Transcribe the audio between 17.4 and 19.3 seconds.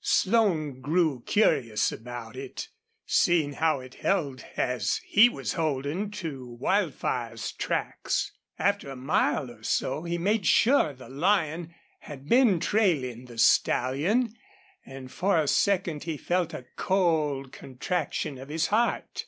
contraction of his heart.